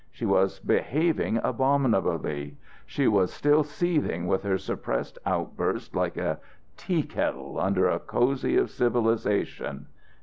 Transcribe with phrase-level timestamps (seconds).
[0.09, 2.57] She was behaving abominably.
[2.87, 6.39] She was still seething with her suppressed outburst like a
[6.75, 9.85] tea kettle under the cozy of civilization.